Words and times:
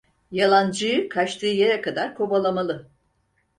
Yalancıyı 0.31 1.09
kaçtığı 1.09 1.45
yere 1.47 1.81
kadar 1.81 2.15
kovalamalı. 2.15 2.87